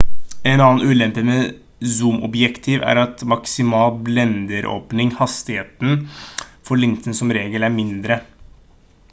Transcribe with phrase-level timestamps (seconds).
[0.51, 5.95] en annen ulempe med zoomobjektiv er at maksimal blenderåpning hastigheten
[6.71, 8.19] for linsen som regel er mindre